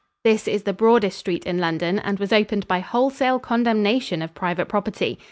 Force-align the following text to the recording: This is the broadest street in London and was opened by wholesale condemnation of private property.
This 0.23 0.47
is 0.47 0.63
the 0.63 0.73
broadest 0.73 1.19
street 1.19 1.45
in 1.45 1.59
London 1.59 1.99
and 1.99 2.17
was 2.17 2.33
opened 2.33 2.67
by 2.67 2.79
wholesale 2.79 3.37
condemnation 3.37 4.23
of 4.23 4.33
private 4.33 4.65
property. 4.67 5.19